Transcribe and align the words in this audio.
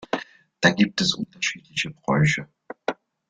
Da 0.59 0.71
gibt 0.71 0.99
es 1.01 1.13
unterschiedliche 1.13 1.91
Bräuche. 1.91 2.49